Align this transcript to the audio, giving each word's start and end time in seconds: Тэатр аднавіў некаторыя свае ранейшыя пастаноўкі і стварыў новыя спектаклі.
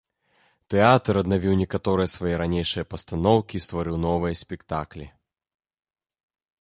Тэатр 0.73 1.13
аднавіў 1.21 1.53
некаторыя 1.63 2.11
свае 2.15 2.33
ранейшыя 2.43 2.87
пастаноўкі 2.93 3.55
і 3.61 3.61
стварыў 3.67 4.01
новыя 4.07 4.33
спектаклі. 4.43 5.05